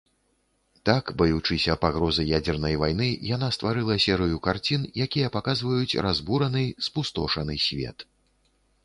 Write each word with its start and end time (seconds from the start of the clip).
Так, 0.89 1.11
баючыся 1.21 1.73
пагрозы 1.83 2.23
ядзернай 2.29 2.75
вайны, 2.83 3.09
яна 3.35 3.49
стварыла 3.57 3.97
серыю 4.05 4.39
карцін, 4.47 4.87
якія 5.05 5.29
паказваюць 5.37 5.99
разбураны, 6.09 6.65
спустошаны 6.87 7.55
свет. 7.67 7.97